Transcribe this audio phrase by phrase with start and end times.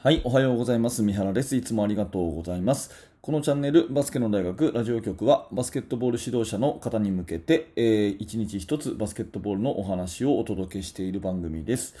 [0.00, 1.02] はい、おはようございます。
[1.02, 1.56] 三原です。
[1.56, 3.10] いつもありがとうございます。
[3.20, 11.96] このチャンネル、バスケの大学ラジオ局は、バスケットボール指導者の方に向けて、えー、一日一つバスケットボールのお話をお届けしている番組です。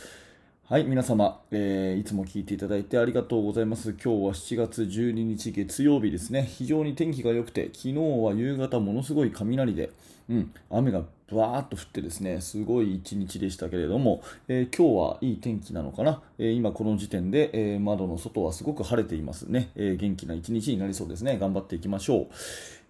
[0.68, 3.90] はい、皆様、えー、いつも聞いていただいてありがとうございます。
[3.90, 6.44] 今日は7月12日月曜日ですね。
[6.44, 9.90] 非常に天気が良くて、昨日は夕方ものすごい雷で、
[10.28, 16.22] うん、雨がバーっと降ってですね、すごい一日でしたけれども、えー、今日はいい天気なのかな？
[16.38, 21.38] えー、今この時点で、えー、窓の外はすごく晴れていますね、え元気な一日になりそうですね。
[21.38, 22.26] 頑張っていきましょう。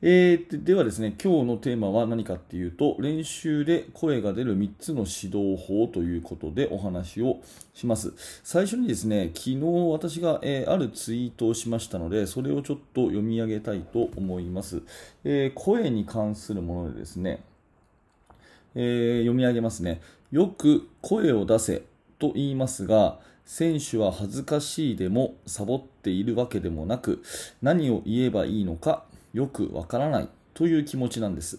[0.00, 7.40] えー、ではですね、今日のテーマは何かっていうと、練習で声が出る3つの指導法ということでお話を
[7.74, 8.12] します。
[8.44, 9.58] 最初にですね、昨日
[9.90, 14.82] 私が、えー、あるツイートをしましたので、それをちょっと読み上げたいと思います。
[15.24, 17.27] えー、声に関するものでですね、
[18.74, 20.00] えー、読み上げますね。
[20.30, 21.82] よく声を出せ
[22.18, 27.22] と言いますが、選手は恥ずかしいでもサボっているわけでもなく、
[27.62, 31.58] 何を言えばいいのかよくわからないという気持ちなんです。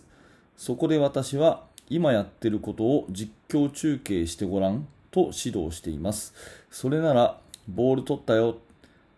[0.56, 6.34] そこで私は今やってることを実況中継してごらんと指導しています。
[6.70, 8.58] それなら、ボール取ったよ、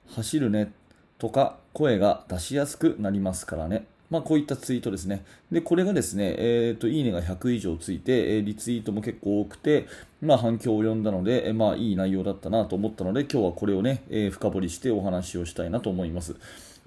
[0.07, 0.71] 走るね
[1.17, 3.85] とか声が出しやすくなりますからね。
[4.11, 5.25] まあ、こういったツイートですね。
[5.51, 9.87] で、これがですね、えっ、ー、と、いいねが100以上ついて、えリツイートも結構多くて、
[10.21, 16.35] まあ、反響を呼んだので、えまあ、いい内容だったなと思ったので、今日はこれをね、え、深掘りしてお話をしたいなと思います。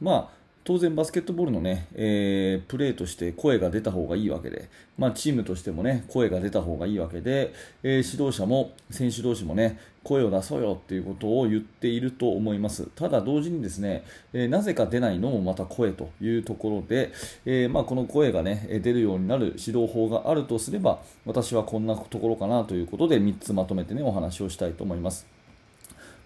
[0.00, 12.86] まあ当然バスケットボールのね、えー、プレーとして声が出た方がいいわけで、まあ、チームとしてもね、声が出た方がいいわけで、えー、指導者も選手同士もね、声を出そうよっていうことを言っていると思います。
[12.96, 17.12] ただ同時にですね、えー、なぜか出ないのもまた声というところで、
[17.44, 25.26] えまあ、この声がね、出るようになる指導法があるとすれば、私はこんなところかなということで3つまとめてね、お話をしたいと思います。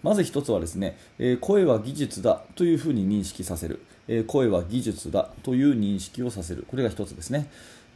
[0.01, 3.81] まず1つはですね、え声は技術だというふうに認識させる。
[4.09, 6.65] え声は技術だという認識をさせる。
[6.67, 7.47] これが1つですね。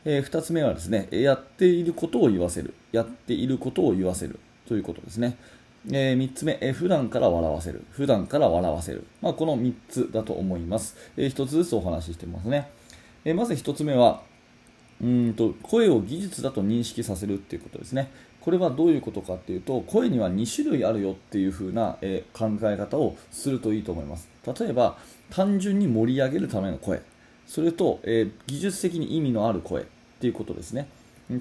[0.06, 2.74] え2つ目はですね、やっていることを言わせる。
[2.91, 5.38] やっていることを言わせるということですね。
[5.91, 7.84] えー、3つ目、えー、普段から笑わせる。
[7.91, 9.06] 普段から笑わせる。
[9.22, 10.96] まあ、この3つだと思います。
[11.18, 12.69] えー、1つずつお話ししてますね。
[13.25, 14.22] え、まず1つ目は、
[15.03, 18.09] うんと声を技術だと認識させるっていうことですね。
[18.40, 24.30] これはどういうことかっていうと声には2種類あるよっていう風な、えー、考え方をするといいと思います。
[24.59, 24.97] 例えば
[25.30, 27.02] 単純に盛り上げるための声。
[27.46, 29.86] それと、えー、技術的に意味のある声っ
[30.19, 30.88] ていうことですね。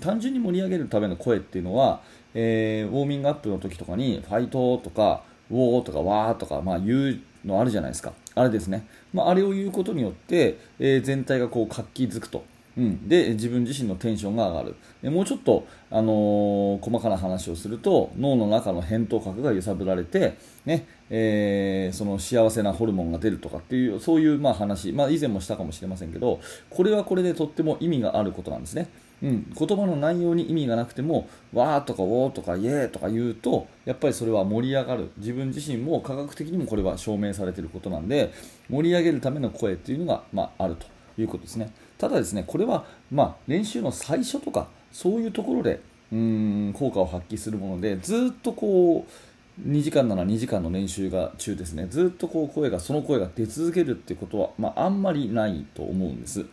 [0.01, 2.03] 単純に盛り上げるための声っていうのは、
[2.35, 8.13] えー、ウォーミングアップの時とかにファイトとかウォーとかワーとか、まあ、言うのあるじゃないですか。
[8.35, 12.45] あれですね、まあ、あれを言うことによって、え、全体がこう活気づくと。
[12.77, 14.77] うん、で自分自身のテンションが上がる。
[15.03, 26.41] でもうちょっと、あのー、細かな話をすると脳の中の扁桃核が揺さぶられて、ねえー、その幸せなホルモンが出るとかっていうそういう、まあ、話、まあ、以前もしたかもしれませんけど
[26.71, 28.89] これはこれでとっても意味があることなんですね。
[29.23, 35.11] うん、言葉の内容に意味がなくても、わーとかおーとかイエーとか言うと、やっぱりそれは盛り上がる。
[35.19, 38.33] 自分自身も科学的にもこれは証明されていることなんで、
[38.69, 40.87] 盛り上げるための声っていうのが、まあ、あると。
[41.19, 41.73] いうことですね。
[41.99, 45.81] ただですね、これは、まあ、練習の最初とか、そういうところで、
[46.13, 56.45] うん、効果を発揮するもので、ずっとこう、2時間なら2時間の練習が中ですね、ずっとこう声が、その声が出続けるってことは、まあ、あんまりないと思うんです。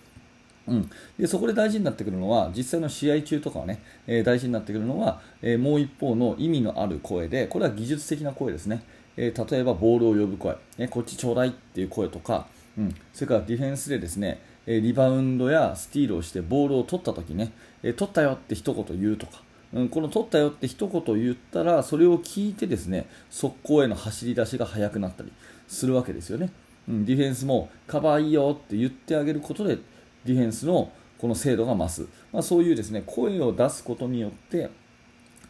[0.69, 8.83] うん、でそこで大事になってくるのは実際の試合中とかはね、えー、大事になってくるのは、えー、もう一方の意味のある声でこれは技術的な声ですね、
[9.17, 12.45] えー、例えばボールを呼ぶ声、ね、こっちちょうだいっていう声とか、
[12.77, 17.51] うん、それからディフェンスでですね、えリバウンドやスティールをしてボールを取った時ね、
[17.83, 19.41] え取ったよって一言言うとか、
[19.73, 25.31] うん、この取ったよって一言言ったらそれを聞いてですね速攻への走り出しが速くなったり
[25.67, 26.51] するわけですよね、
[26.87, 29.77] うん、ディフェンスもカバーいいよって言ってあげることで
[30.25, 34.69] ディフェンスのこの精度が増す、まあ、そういうですね声を出すことによって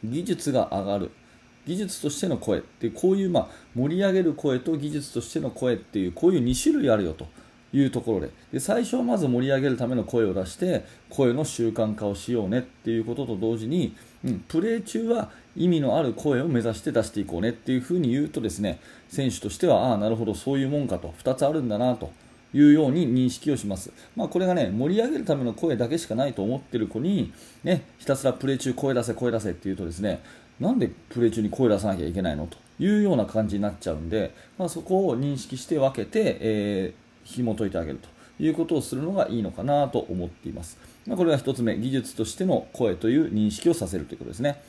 [0.03, 1.12] 技術が上がる。
[1.68, 7.28] 技術としての声ってこういうまあ盛り上げる声と技術としての声っていうこういう2種類あるよと。
[7.74, 8.30] いうところで。
[8.54, 13.95] で最初はまず盛り上げるための声を出して声の習慣化をしようねっていうことと同時に、
[14.25, 18.80] うん、プレー中は意味のある声を目指して出していこうねっていうふうに言うとですね
[19.10, 22.12] 選手としてはああなるほどそういうもんかと2つあるんだなと
[22.54, 27.31] いうように認識をします、まあ、これがね盛り上げるための声だけしかないと思っている子に、
[27.63, 30.24] ね、ひたすらプレー中声出せ声出せって言うとですね
[30.60, 38.10] なんでプレー中に声出さなきゃいけないのというような感じになっちゃうんで、まあ、そこを認識して分けて、えー紐解いてあげると
[38.44, 40.78] いうことをするのがいいのかなと思っています。
[41.08, 44.62] まこれが1つ目、技術としての声という認識をさせるということですね。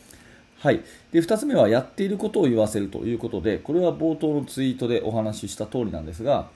[0.61, 6.51] はい、で2つ目はやっていることを言わせるということでこれは冒頭のツイートでお話しした通りなんですが、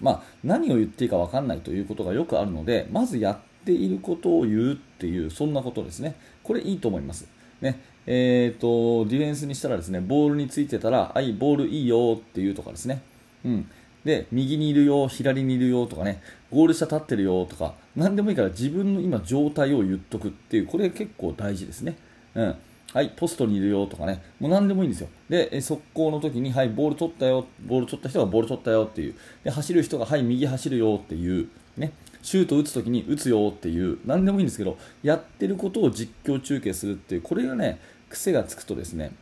[0.00, 7.28] まあ、何を言っていいか分かんないということがよくあるのでまずやっていることを言うっていうそんなことですねこれいいと思います。
[7.60, 13.02] ねえーと、ディフェンスにしたらですねボールについてたら、はい、ボールいいよっていうとかですね、
[13.44, 13.70] うん、
[14.04, 21.96] で右にいるよ、左にいるよとかねゴール下立ってるよとか何でもいいから自分の今状態を言っとくっていうこれ結構大事ですね。
[22.34, 22.56] うん。
[22.92, 25.08] はい、ポストにいるよとかね、もう何でもいいんですよ。
[25.30, 29.14] で、速攻の時に、はい、ボール取ったよ、ボール取った人がボール取ったよっていう、
[29.44, 39.12] で走る人が、はい、右走るよっていう、ね、シュート打つ時に打つよっていう、何でもいいんですけど、やってることを実況中継するっていう、これがね、癖がつくとですね、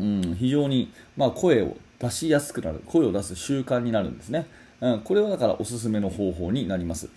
[0.00, 4.46] うん、非常に、まあ、声を出しやすくなる、声を出す習慣になるんですね。
[4.80, 7.10] うん、これはだからおすすめの方法になります。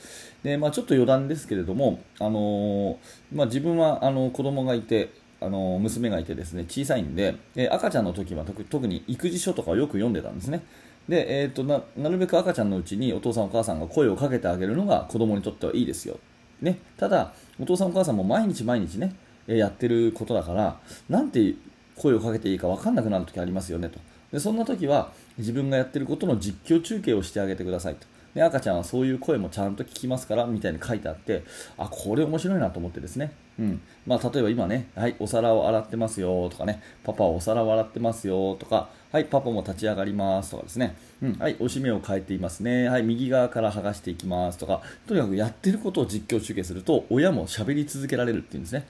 [0.44, 2.98] でまあ、ちょっと余談ですけれども、あのー、
[3.34, 5.10] まあ、自分はあの子供がいて、
[5.40, 10.64] あの娘がいてですね小さいんで、え赤ちゃんの時は特に育児書とかをよく読んでたんですね。
[11.10, 16.18] で、えーと、ななるべく赤ちゃんのうちにお父さんお母さんが声をかけてあげるのが子供にとってはいいですよ。
[16.62, 19.14] ね、ただ、お父さんお母さんも毎日毎日ね、
[19.48, 21.56] やってることだから、なんて
[21.96, 24.00] 声をかけていいか分かんなくなる時ありますよねと。
[24.32, 28.08] でそんな時は自分がやってることの実況中継をしてあげてくださいと。
[28.34, 31.44] で赤ちゃんはそういう声もちゃんと聞きますからみたいに書いてあって
[31.78, 33.82] あこれ面白いなと思ってですね、うん。
[34.08, 36.82] まあ、例えば今ね、はい、お皿を洗ってますよとかね。
[37.04, 42.90] パパはお皿を洗ってますよとかはいパパも立ち上がりますとかですね、うん、はいおしめを変えていますね。
[42.90, 44.82] はい右側から剥がしていきますとか。
[45.06, 48.88] とにかくやってることを実況中継すると親も喋り続けられるっていうんですね。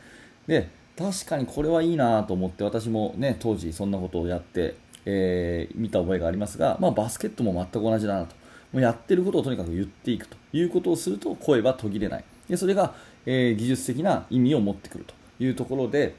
[0.48, 4.75] で確かにこれはいいなと思って私もね当時そんなことをやって、
[5.06, 8.36] えー、見た覚えがありますが、まあ、バスケットも全く同じだなと
[8.72, 12.94] もうやってることをとにかく言っていくということをすると声は途切れないでそれが、
[13.25, 16.16] えー、技術的な意味を持ってくるというところで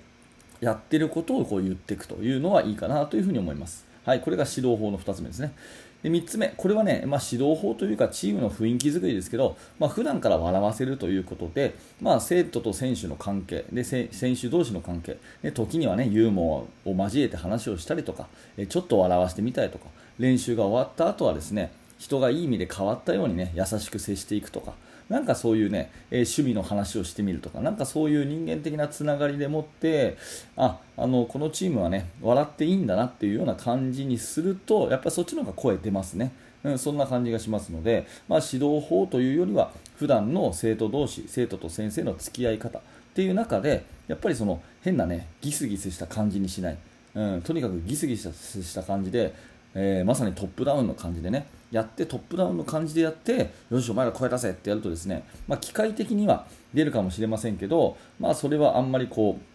[0.60, 3.86] やってることをこう言っていくというのはいいかなというふに思います。
[4.04, 5.52] はい、これが指導法の2つ目ですね。
[6.02, 18.28] で3つ目、これはね、まあ、指導法というかチームの雰囲気作りですけど、まあ、普段から笑わせるということで、まあ、生徒と選手の関係で選手同士の関係で時には、ね、ユーモアを交えて話をしたりとか
[18.68, 19.86] ちょっと笑わせてみたりとか
[20.18, 24.74] 練習が終わった後はですね人がいい意味で変わったようにね優しく接していくとか
[25.08, 30.16] なんかそういうね、えー、趣味の話をしてみるとかなんかそういう人間的なつながりでもって
[30.56, 36.32] ああのこのチームはね笑っていいんだなっていうような感じにするとやっぱりそっちの方が声出ますね。
[36.64, 42.82] うん、そんな感じがしますので、まあ、指導法というよりは普段の生徒同士生徒と先生の付き合い方っ
[43.14, 46.78] ていう中でやっぱりその変なねギスギスした感じにしない、
[47.14, 49.34] うん、とにかくギスギスした感じで
[49.74, 59.54] えー、まさにトップダウンの感じでねやってトップダウンの感じでやってよしお前ら声出せってやるとですね、まあ、機械的には出るかもしれませんけど、まあ、それはあんまりこう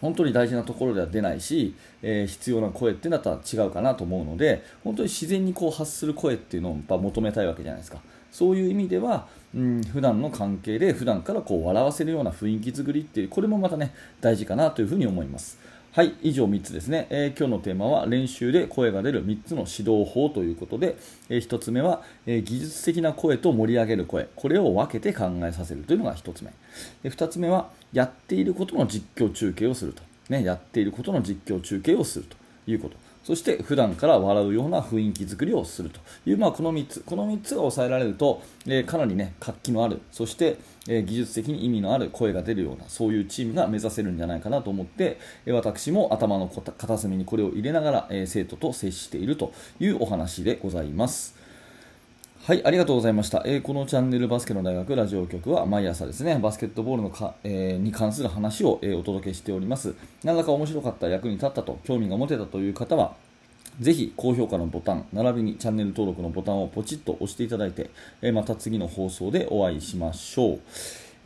[0.00, 7.98] 本当に大事なところでは出ないし、えー、必要な声ってなったら違うかなと思うので本当に自然にこう発する声っていうのをやっぱ求めたいわけじゃないですか
[8.30, 15.58] そういう意味では、うん、普段の関係で普段からこう笑わせるような雰囲気作りっていうこれもまたね大事かなというふうに思います。
[15.96, 20.98] はい、以上3つですね、えー、今日のテーマは練習で声が出る3つの指導法ということで、
[21.30, 26.52] えー、1つ目は、えー、技術的な声と盛り上げる声、これを分けて考えさせるというのが1つ目。
[27.02, 30.02] で2つ目は、やっていることの実況中継をすると。
[30.28, 32.36] ね、やっていることの実況中継をすると
[32.70, 32.96] いうこと。
[33.26, 51.34] そして普段から笑うような雰囲気作りをするという、まあ、この3つ、この3つが抑えられると、えー、かなり、ね、活気のある、そして、えー、技術的に意味のある声が出るような、そういうチームが目指せるんじゃないかなと思って、え、私も頭の片隅にこれを入れながら、え生徒と接しているというお話でございます。
[52.46, 53.42] はい、ありがとうございました。
[53.44, 59.96] えー、このチャンネルバスケの大学ラジオ局は毎朝ですね、バスケットボールのか、えー、に関する話を、えー、お届けしております。
[60.22, 63.16] 何らか面白かった、役に立ったと、興味が持てたという方は、
[63.80, 67.90] ぜひ高評価のボタン、並びにチャンネル登録のボタンをポチッと押していただいて、
[68.22, 70.60] えまた次の放送でお会いしましょう。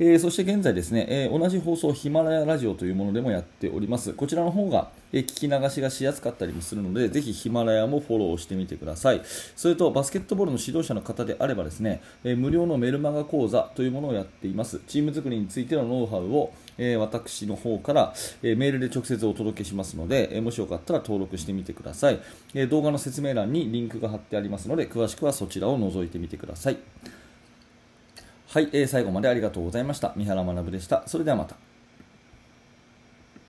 [0.03, 4.15] えー、そして現在ですね、えー、同じ放送ヒマラヤラジオというものでもやっております。
[4.15, 9.21] こちらの方が、えー、聞き流しがしやすかったりもするので、ぜひヒマラヤもフォローしてみてください。
[9.55, 14.81] それと、バスケットボールの指導者の方であればですね、え無料のメルマガ講座というものをやっています。
[14.89, 22.21] チーム作りについてのノウハウを、え私の方から、えメールで直接お届けしますので、えもしよかったら登録してみてください、
[22.55, 26.79] え動画の説明欄にリンクが貼ってありますので、詳しくはそちらを覗いてみてください。
[28.53, 30.13] はい、えー、最後までありがとうございました。
[30.17, 31.05] 三原学でした。
[31.07, 31.55] それではまた。